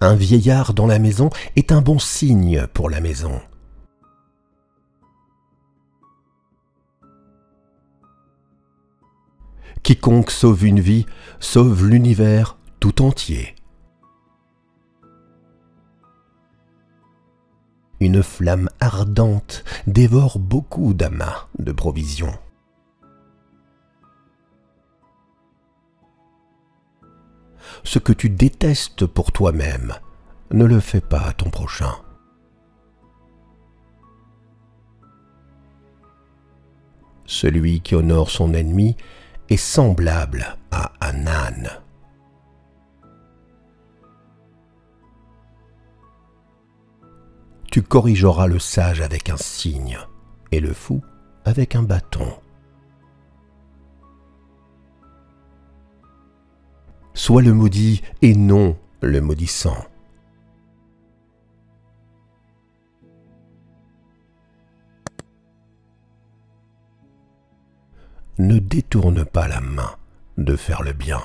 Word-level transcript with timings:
Un 0.00 0.14
vieillard 0.14 0.74
dans 0.74 0.86
la 0.86 1.00
maison 1.00 1.28
est 1.56 1.72
un 1.72 1.80
bon 1.80 1.98
signe 1.98 2.68
pour 2.72 2.88
la 2.88 3.00
maison. 3.00 3.40
Quiconque 9.82 10.30
sauve 10.30 10.66
une 10.66 10.78
vie 10.78 11.06
sauve 11.40 11.84
l'univers 11.84 12.58
tout 12.78 13.02
entier. 13.02 13.56
Une 17.98 18.22
flamme 18.22 18.68
ardente 18.78 19.64
dévore 19.88 20.38
beaucoup 20.38 20.94
d'amas 20.94 21.48
de 21.58 21.72
provisions. 21.72 22.38
Ce 27.84 27.98
que 27.98 28.12
tu 28.12 28.30
détestes 28.30 29.06
pour 29.06 29.32
toi-même, 29.32 29.94
ne 30.50 30.64
le 30.64 30.80
fais 30.80 31.00
pas 31.00 31.20
à 31.20 31.32
ton 31.32 31.50
prochain. 31.50 31.94
Celui 37.26 37.80
qui 37.82 37.94
honore 37.94 38.30
son 38.30 38.54
ennemi 38.54 38.96
est 39.50 39.58
semblable 39.58 40.56
à 40.70 40.92
un 41.00 41.26
âne. 41.26 41.68
Tu 47.70 47.82
corrigeras 47.82 48.46
le 48.46 48.58
sage 48.58 49.02
avec 49.02 49.28
un 49.28 49.36
signe 49.36 49.98
et 50.52 50.60
le 50.60 50.72
fou 50.72 51.02
avec 51.44 51.74
un 51.76 51.82
bâton. 51.82 52.32
Sois 57.28 57.42
le 57.42 57.52
maudit 57.52 58.00
et 58.22 58.34
non 58.34 58.74
le 59.02 59.20
maudissant. 59.20 59.76
ne 68.38 68.58
détourne 68.58 69.26
pas 69.26 69.46
la 69.46 69.60
main 69.60 69.90
de 70.38 70.56
faire 70.56 70.82
le 70.82 70.94
bien. 70.94 71.20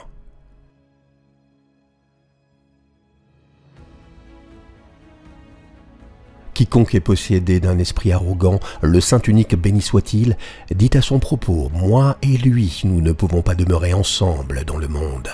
Quiconque 6.54 6.96
est 6.96 7.00
possédé 7.00 7.62
d'un 7.62 7.80
esprit 7.80 8.12
arrogant, 8.12 8.60
le 8.82 9.00
Saint 9.00 9.22
unique 9.22 9.56
béni 9.56 9.82
soit-il, 9.82 10.36
dit 10.70 10.92
à 10.96 11.02
son 11.02 11.20
propos, 11.20 11.72
Moi 11.74 12.18
et 12.22 12.38
lui, 12.38 12.82
nous 12.84 13.00
ne 13.00 13.14
pouvons 13.14 13.42
pas 13.42 13.56
demeurer 13.56 13.94
ensemble 13.94 14.66
dans 14.66 14.78
le 14.78 14.90
monde. 14.90 15.30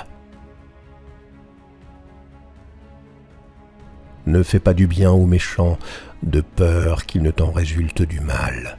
Ne 4.30 4.44
fais 4.44 4.60
pas 4.60 4.76
du 4.76 4.86
bien 4.86 5.10
aux 5.10 5.26
méchants, 5.26 5.80
de 6.22 6.42
peur 6.42 7.08
qu'il 7.08 7.24
ne 7.24 7.32
t'en 7.32 7.50
résulte 7.50 8.04
du 8.04 8.20
mal. 8.20 8.78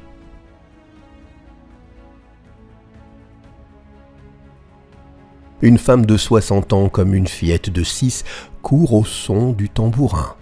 Une 5.61 5.79
femme 5.79 6.07
de 6.07 6.17
soixante 6.17 6.73
ans 6.73 6.89
comme 6.89 7.15
une 7.15 7.27
fillette 7.27 7.69
de 7.69 7.83
six 7.83 8.23
court 8.63 8.93
au 8.93 9.05
son 9.05 9.51
du 9.51 9.69
tambourin. 9.69 10.37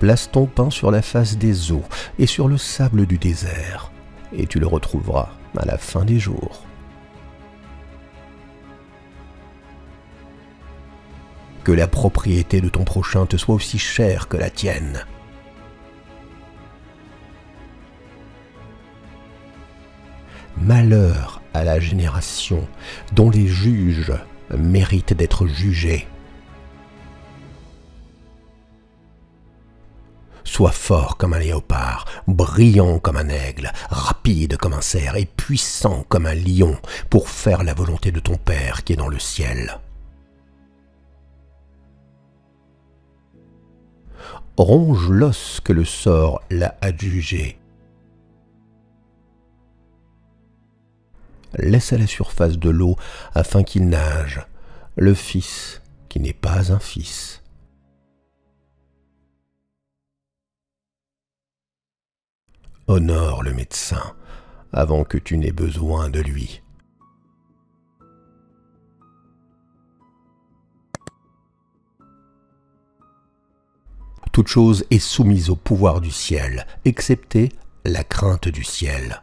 Place 0.00 0.28
ton 0.32 0.46
pain 0.46 0.70
sur 0.70 0.90
la 0.90 1.00
face 1.00 1.38
des 1.38 1.70
eaux 1.70 1.84
et 2.18 2.26
sur 2.26 2.48
le 2.48 2.58
sable 2.58 3.06
du 3.06 3.18
désert, 3.18 3.92
et 4.32 4.48
tu 4.48 4.58
le 4.58 4.66
retrouveras 4.66 5.28
à 5.56 5.64
la 5.64 5.78
fin 5.78 6.04
des 6.04 6.18
jours. 6.18 6.66
Que 11.66 11.72
la 11.72 11.88
propriété 11.88 12.60
de 12.60 12.68
ton 12.68 12.84
prochain 12.84 13.26
te 13.26 13.36
soit 13.36 13.56
aussi 13.56 13.76
chère 13.76 14.28
que 14.28 14.36
la 14.36 14.50
tienne. 14.50 15.04
Malheur 20.56 21.42
à 21.54 21.64
la 21.64 21.80
génération 21.80 22.68
dont 23.14 23.30
les 23.30 23.48
juges 23.48 24.12
méritent 24.56 25.12
d'être 25.12 25.48
jugés. 25.48 26.06
Sois 30.44 30.70
fort 30.70 31.16
comme 31.16 31.34
un 31.34 31.40
léopard, 31.40 32.04
brillant 32.28 33.00
comme 33.00 33.16
un 33.16 33.28
aigle, 33.28 33.72
rapide 33.90 34.56
comme 34.56 34.74
un 34.74 34.80
cerf 34.80 35.16
et 35.16 35.26
puissant 35.26 36.04
comme 36.08 36.26
un 36.26 36.34
lion 36.36 36.76
pour 37.10 37.28
faire 37.28 37.64
la 37.64 37.74
volonté 37.74 38.12
de 38.12 38.20
ton 38.20 38.36
Père 38.36 38.84
qui 38.84 38.92
est 38.92 38.96
dans 38.96 39.08
le 39.08 39.18
ciel. 39.18 39.80
Ronge 44.58 45.10
l'os 45.10 45.60
que 45.60 45.72
le 45.72 45.84
sort 45.84 46.42
l'a 46.50 46.76
adjugé 46.80 47.58
laisse 51.58 51.92
à 51.92 51.98
la 51.98 52.06
surface 52.06 52.58
de 52.58 52.70
l'eau 52.70 52.96
afin 53.34 53.62
qu'il 53.62 53.88
nage, 53.88 54.46
le 54.96 55.14
fils 55.14 55.82
qui 56.08 56.20
n'est 56.20 56.32
pas 56.32 56.72
un 56.72 56.78
fils. 56.78 57.42
Honore 62.88 63.42
le 63.42 63.52
médecin 63.52 64.14
avant 64.72 65.04
que 65.04 65.18
tu 65.18 65.38
n'aies 65.38 65.52
besoin 65.52 66.08
de 66.08 66.20
lui. 66.20 66.62
Toute 74.36 74.48
chose 74.48 74.84
est 74.90 74.98
soumise 74.98 75.48
au 75.48 75.56
pouvoir 75.56 76.02
du 76.02 76.10
ciel, 76.10 76.66
excepté 76.84 77.48
la 77.86 78.04
crainte 78.04 78.48
du 78.48 78.64
ciel. 78.64 79.22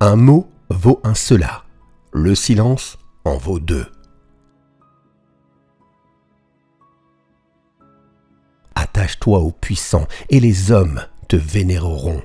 Un 0.00 0.16
mot 0.16 0.48
vaut 0.70 1.02
un 1.04 1.12
cela, 1.12 1.64
le 2.14 2.34
silence 2.34 2.96
en 3.26 3.36
vaut 3.36 3.60
deux. 3.60 3.84
Attache-toi 8.74 9.40
aux 9.40 9.52
puissants 9.52 10.08
et 10.30 10.40
les 10.40 10.72
hommes 10.72 11.02
te 11.28 11.36
vénéreront. 11.36 12.22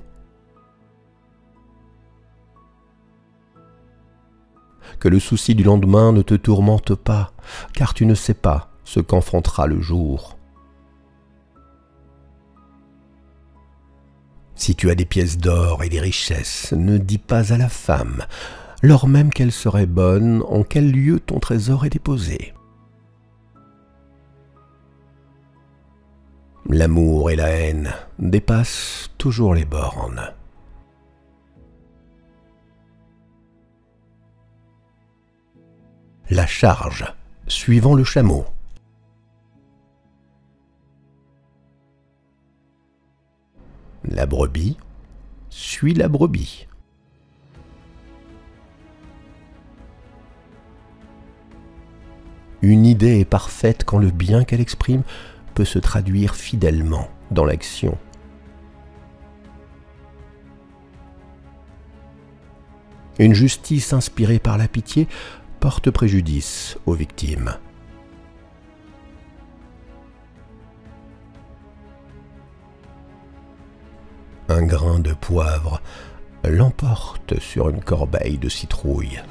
Que 5.01 5.09
le 5.09 5.19
souci 5.19 5.55
du 5.55 5.63
lendemain 5.63 6.11
ne 6.11 6.21
te 6.21 6.35
tourmente 6.35 6.93
pas, 6.93 7.33
car 7.73 7.95
tu 7.95 8.05
ne 8.05 8.13
sais 8.13 8.35
pas 8.35 8.69
ce 8.83 8.99
qu'enfantera 8.99 9.65
le 9.65 9.81
jour. 9.81 10.37
Si 14.53 14.75
tu 14.75 14.91
as 14.91 14.95
des 14.95 15.05
pièces 15.05 15.39
d'or 15.39 15.83
et 15.83 15.89
des 15.89 15.99
richesses, 15.99 16.71
ne 16.73 16.99
dis 16.99 17.17
pas 17.17 17.51
à 17.51 17.57
la 17.57 17.67
femme, 17.67 18.21
lors 18.83 19.07
même 19.07 19.31
qu'elle 19.33 19.51
serait 19.51 19.87
bonne, 19.87 20.43
en 20.47 20.61
quel 20.61 20.91
lieu 20.91 21.19
ton 21.19 21.39
trésor 21.39 21.83
est 21.83 21.89
déposé. 21.89 22.53
L'amour 26.69 27.31
et 27.31 27.35
la 27.35 27.49
haine 27.49 27.91
dépassent 28.19 29.09
toujours 29.17 29.55
les 29.55 29.65
bornes. 29.65 30.31
La 36.33 36.47
charge, 36.47 37.03
suivant 37.47 37.93
le 37.93 38.05
chameau. 38.05 38.45
La 44.05 44.25
brebis 44.25 44.77
suit 45.49 45.93
la 45.93 46.07
brebis. 46.07 46.67
Une 52.61 52.85
idée 52.85 53.19
est 53.19 53.25
parfaite 53.25 53.83
quand 53.83 53.99
le 53.99 54.11
bien 54.11 54.45
qu'elle 54.45 54.61
exprime 54.61 55.03
peut 55.53 55.65
se 55.65 55.79
traduire 55.79 56.35
fidèlement 56.35 57.09
dans 57.31 57.43
l'action. 57.43 57.97
Une 63.19 63.33
justice 63.33 63.91
inspirée 63.91 64.39
par 64.39 64.57
la 64.57 64.69
pitié 64.69 65.09
porte 65.61 65.91
préjudice 65.91 66.75
aux 66.87 66.95
victimes. 66.95 67.55
un 74.49 74.63
grain 74.63 74.99
de 74.99 75.13
poivre 75.13 75.81
l'emporte 76.43 77.39
sur 77.39 77.69
une 77.69 77.81
corbeille 77.81 78.37
de 78.37 78.49
citrouille. 78.49 79.21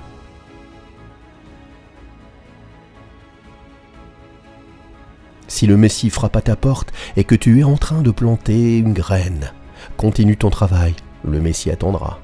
Si 5.46 5.66
le 5.66 5.76
Messie 5.76 6.08
frappe 6.08 6.36
à 6.36 6.40
ta 6.40 6.56
porte 6.56 6.92
et 7.18 7.24
que 7.24 7.34
tu 7.34 7.60
es 7.60 7.64
en 7.64 7.76
train 7.76 8.00
de 8.00 8.10
planter 8.10 8.78
une 8.78 8.94
graine, 8.94 9.52
continue 9.98 10.38
ton 10.38 10.48
travail, 10.48 10.94
le 11.22 11.40
Messie 11.40 11.70
attendra. 11.70 12.18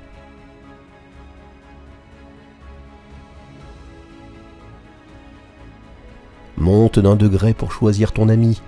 Monte 6.56 6.98
d'un 6.98 7.16
degré 7.16 7.54
pour 7.54 7.72
choisir 7.72 8.12
ton 8.12 8.28
ami. 8.28 8.62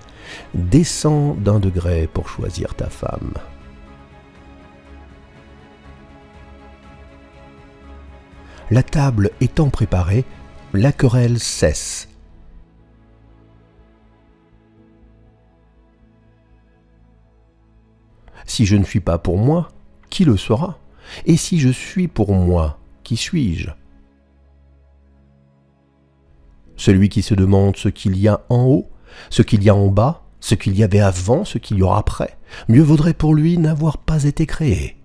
Descends 0.53 1.33
d'un 1.33 1.59
degré 1.59 2.07
pour 2.07 2.29
choisir 2.29 2.75
ta 2.75 2.89
femme. 2.89 3.33
La 8.71 8.83
table 8.83 9.31
étant 9.41 9.69
préparée, 9.69 10.25
la 10.73 10.91
querelle 10.91 11.39
cesse. 11.39 12.07
Si 18.45 18.65
je 18.65 18.75
ne 18.75 18.83
suis 18.83 18.99
pas 18.99 19.17
pour 19.17 19.37
moi, 19.37 19.69
qui 20.09 20.25
le 20.25 20.37
sera? 20.37 20.77
Et 21.25 21.37
si 21.37 21.59
je 21.59 21.69
suis 21.69 22.07
pour 22.07 22.33
moi, 22.33 22.77
qui 23.03 23.17
suis-je? 23.17 23.71
Celui 26.79 27.09
qui 27.09 27.23
se 27.23 27.33
demande 27.33 27.75
ce 27.75 27.89
qu'il 27.89 28.17
y 28.17 28.29
a 28.29 28.39
en 28.47 28.63
haut, 28.63 28.89
ce 29.29 29.41
qu'il 29.41 29.61
y 29.61 29.69
a 29.69 29.75
en 29.75 29.87
bas, 29.87 30.23
ce 30.39 30.55
qu'il 30.55 30.77
y 30.77 30.83
avait 30.83 31.01
avant, 31.01 31.43
ce 31.43 31.57
qu'il 31.57 31.77
y 31.77 31.81
aura 31.81 31.99
après, 31.99 32.37
mieux 32.69 32.81
vaudrait 32.81 33.13
pour 33.13 33.35
lui 33.35 33.57
n'avoir 33.57 33.97
pas 33.97 34.23
été 34.23 34.45
créé. 34.45 34.95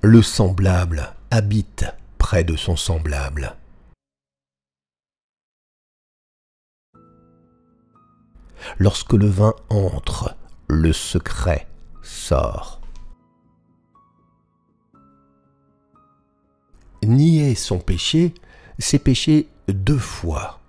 Le 0.00 0.22
semblable 0.22 1.12
habite 1.30 1.84
près 2.16 2.42
de 2.42 2.56
son 2.56 2.74
semblable. 2.74 3.54
Lorsque 8.78 9.12
le 9.12 9.26
vin 9.26 9.52
entre, 9.68 10.34
le 10.68 10.94
secret 10.94 11.66
sort. 12.00 12.79
Nier 17.10 17.56
son 17.56 17.80
péché, 17.80 18.34
c'est 18.78 19.00
pécher 19.00 19.48
deux 19.66 19.98
fois. 19.98 20.60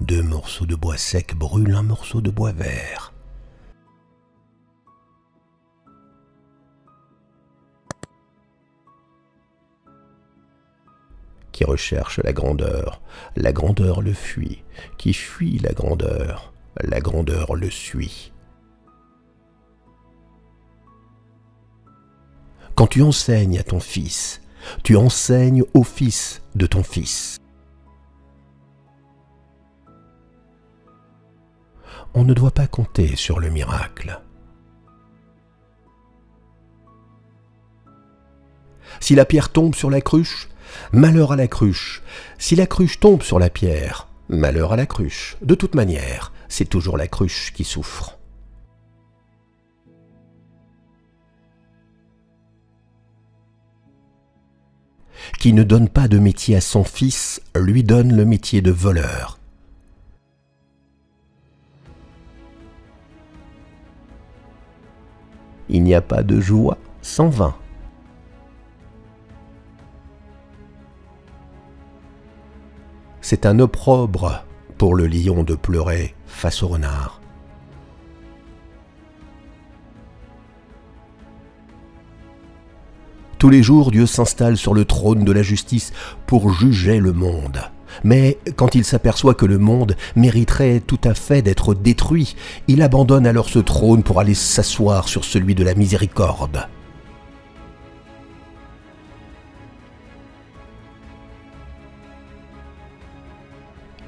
Deux 0.00 0.24
morceaux 0.24 0.66
de 0.66 0.74
bois 0.74 0.96
sec 0.96 1.36
brûlent 1.36 1.76
un 1.76 1.84
morceau 1.84 2.20
de 2.20 2.30
bois 2.30 2.50
vert. 2.50 3.12
qui 11.52 11.64
recherche 11.64 12.18
la 12.24 12.32
grandeur, 12.32 13.02
la 13.36 13.52
grandeur 13.52 14.00
le 14.00 14.14
fuit, 14.14 14.64
qui 14.96 15.12
fuit 15.12 15.58
la 15.58 15.72
grandeur, 15.72 16.52
la 16.80 16.98
grandeur 16.98 17.54
le 17.54 17.68
suit. 17.68 18.32
Quand 22.74 22.86
tu 22.86 23.02
enseignes 23.02 23.58
à 23.58 23.62
ton 23.62 23.80
fils, 23.80 24.40
tu 24.82 24.96
enseignes 24.96 25.64
au 25.74 25.84
fils 25.84 26.42
de 26.54 26.66
ton 26.66 26.82
fils. 26.82 27.38
On 32.14 32.24
ne 32.24 32.34
doit 32.34 32.50
pas 32.50 32.66
compter 32.66 33.16
sur 33.16 33.40
le 33.40 33.50
miracle. 33.50 34.20
Si 39.00 39.14
la 39.14 39.24
pierre 39.24 39.50
tombe 39.50 39.74
sur 39.74 39.90
la 39.90 40.00
cruche, 40.00 40.48
Malheur 40.92 41.32
à 41.32 41.36
la 41.36 41.48
cruche. 41.48 42.02
Si 42.38 42.56
la 42.56 42.66
cruche 42.66 43.00
tombe 43.00 43.22
sur 43.22 43.38
la 43.38 43.50
pierre, 43.50 44.08
malheur 44.28 44.72
à 44.72 44.76
la 44.76 44.86
cruche. 44.86 45.36
De 45.42 45.54
toute 45.54 45.74
manière, 45.74 46.32
c'est 46.48 46.68
toujours 46.68 46.96
la 46.96 47.08
cruche 47.08 47.52
qui 47.52 47.64
souffre. 47.64 48.18
Qui 55.38 55.52
ne 55.52 55.62
donne 55.62 55.88
pas 55.88 56.08
de 56.08 56.18
métier 56.18 56.56
à 56.56 56.60
son 56.60 56.84
fils, 56.84 57.40
lui 57.56 57.84
donne 57.84 58.14
le 58.14 58.24
métier 58.24 58.60
de 58.60 58.70
voleur. 58.70 59.38
Il 65.68 65.82
n'y 65.82 65.94
a 65.94 66.02
pas 66.02 66.22
de 66.22 66.38
joie 66.38 66.76
sans 67.00 67.28
vin. 67.28 67.56
C'est 73.22 73.46
un 73.46 73.58
opprobre 73.60 74.44
pour 74.76 74.94
le 74.94 75.06
lion 75.06 75.44
de 75.44 75.54
pleurer 75.54 76.14
face 76.26 76.62
au 76.62 76.68
renard. 76.68 77.21
Tous 83.42 83.50
les 83.50 83.64
jours, 83.64 83.90
Dieu 83.90 84.06
s'installe 84.06 84.56
sur 84.56 84.72
le 84.72 84.84
trône 84.84 85.24
de 85.24 85.32
la 85.32 85.42
justice 85.42 85.92
pour 86.28 86.52
juger 86.52 87.00
le 87.00 87.12
monde. 87.12 87.60
Mais 88.04 88.38
quand 88.54 88.76
il 88.76 88.84
s'aperçoit 88.84 89.34
que 89.34 89.46
le 89.46 89.58
monde 89.58 89.96
mériterait 90.14 90.78
tout 90.78 91.00
à 91.02 91.12
fait 91.12 91.42
d'être 91.42 91.74
détruit, 91.74 92.36
il 92.68 92.82
abandonne 92.82 93.26
alors 93.26 93.48
ce 93.48 93.58
trône 93.58 94.04
pour 94.04 94.20
aller 94.20 94.34
s'asseoir 94.34 95.08
sur 95.08 95.24
celui 95.24 95.56
de 95.56 95.64
la 95.64 95.74
miséricorde. 95.74 96.68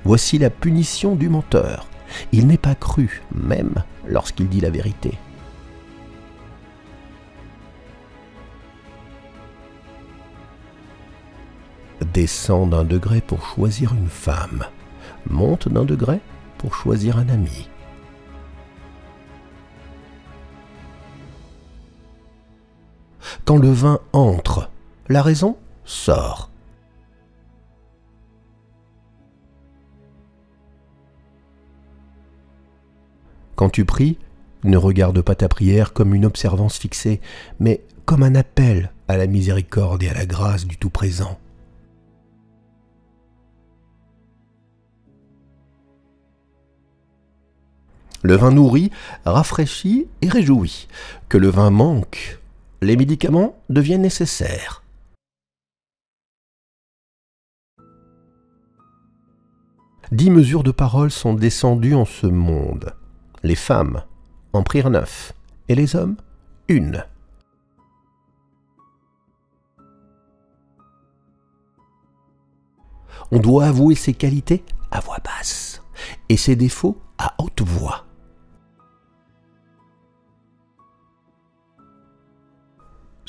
Voici 0.04 0.38
la 0.38 0.50
punition 0.50 1.16
du 1.16 1.28
menteur. 1.28 1.88
Il 2.30 2.46
n'est 2.46 2.56
pas 2.56 2.76
cru, 2.76 3.24
même 3.34 3.82
lorsqu'il 4.06 4.48
dit 4.48 4.60
la 4.60 4.70
vérité. 4.70 5.18
Descends 12.12 12.66
d'un 12.66 12.84
degré 12.84 13.20
pour 13.20 13.44
choisir 13.44 13.94
une 13.94 14.08
femme. 14.08 14.64
Monte 15.28 15.68
d'un 15.68 15.84
degré 15.84 16.20
pour 16.58 16.74
choisir 16.74 17.18
un 17.18 17.28
ami. 17.28 17.68
Quand 23.44 23.56
le 23.56 23.70
vin 23.70 24.00
entre, 24.12 24.70
la 25.08 25.22
raison 25.22 25.56
sort. 25.84 26.50
Quand 33.56 33.70
tu 33.70 33.84
pries, 33.84 34.18
ne 34.62 34.76
regarde 34.76 35.20
pas 35.20 35.34
ta 35.34 35.48
prière 35.48 35.92
comme 35.92 36.14
une 36.14 36.24
observance 36.24 36.78
fixée, 36.78 37.20
mais 37.60 37.84
comme 38.04 38.22
un 38.22 38.34
appel 38.34 38.92
à 39.08 39.16
la 39.16 39.26
miséricorde 39.26 40.02
et 40.02 40.08
à 40.08 40.14
la 40.14 40.26
grâce 40.26 40.66
du 40.66 40.76
Tout-Présent. 40.76 41.38
Le 48.24 48.34
vin 48.34 48.50
nourrit, 48.50 48.90
rafraîchit 49.24 50.08
et 50.20 50.28
réjouit. 50.28 50.88
Que 51.28 51.38
le 51.38 51.48
vin 51.48 51.70
manque, 51.70 52.40
les 52.82 52.96
médicaments 52.96 53.56
deviennent 53.68 54.02
nécessaires. 54.02 54.82
Dix 60.10 60.30
mesures 60.30 60.64
de 60.64 60.72
parole 60.72 61.12
sont 61.12 61.34
descendues 61.34 61.94
en 61.94 62.04
ce 62.04 62.26
monde 62.26 62.92
les 63.44 63.54
femmes 63.54 64.02
en 64.52 64.62
prirent 64.62 64.90
neuf, 64.90 65.34
et 65.68 65.74
les 65.74 65.94
hommes 65.94 66.16
une. 66.68 67.04
On 73.30 73.38
doit 73.38 73.66
avouer 73.66 73.94
ses 73.94 74.14
qualités 74.14 74.64
à 74.90 75.00
voix 75.00 75.18
basse 75.22 75.82
et 76.28 76.36
ses 76.36 76.56
défauts 76.56 76.98
à 77.18 77.34
haute 77.38 77.60
voix. 77.62 78.04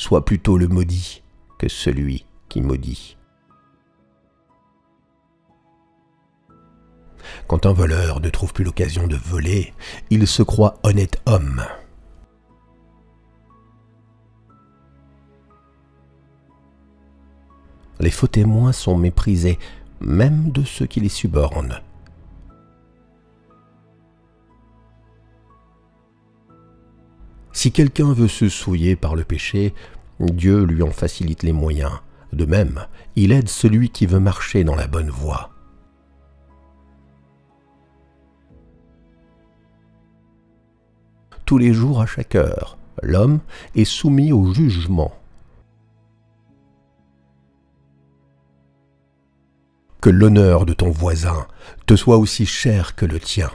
Sois 0.05 0.23
plutôt 0.23 0.59
le 0.59 0.67
maudit 0.67 1.23
que 1.57 1.67
celui 1.67 2.27
qui 2.47 2.61
maudit. 2.61 3.17
Quand 7.47 7.65
un 7.65 7.73
voleur 7.73 8.19
ne 8.19 8.29
trouve 8.29 8.53
plus 8.53 8.63
l'occasion 8.63 9.07
de 9.07 9.15
voler, 9.15 9.73
il 10.11 10.27
se 10.27 10.43
croit 10.43 10.77
honnête 10.83 11.19
homme. 11.25 11.63
Les 17.99 18.11
faux 18.11 18.27
témoins 18.27 18.73
sont 18.73 18.99
méprisés, 18.99 19.57
même 20.01 20.51
de 20.51 20.61
ceux 20.61 20.85
qui 20.85 20.99
les 20.99 21.09
subornent. 21.09 21.81
Si 27.65 27.71
quelqu'un 27.71 28.13
veut 28.13 28.27
se 28.27 28.47
souiller 28.47 28.95
par 28.95 29.15
le 29.15 29.23
péché, 29.23 29.73
Dieu 30.19 30.65
lui 30.65 30.83
en 30.83 30.91
facilite 30.91 31.41
les 31.41 31.51
moyens. 31.51 31.93
De 32.31 32.45
même, 32.45 32.85
il 33.15 33.31
aide 33.31 33.49
celui 33.49 33.89
qui 33.89 34.05
veut 34.05 34.19
marcher 34.19 34.63
dans 34.63 34.75
la 34.75 34.85
bonne 34.85 35.09
voie. 35.09 35.49
tous 41.47 41.57
les 41.57 41.73
jours 41.73 42.01
à 42.01 42.05
chaque 42.05 42.35
heure, 42.35 42.77
L'homme 43.01 43.39
est 43.73 43.83
soumis 43.83 44.31
au 44.31 44.53
jugement. 44.53 45.11
Que 50.01 50.11
l'honneur 50.11 50.67
de 50.67 50.73
ton 50.73 50.91
voisin 50.91 51.47
te 51.87 51.95
soit 51.95 52.17
aussi 52.17 52.45
cher 52.45 52.93
que 52.93 53.07
le 53.07 53.19
tien. 53.19 53.49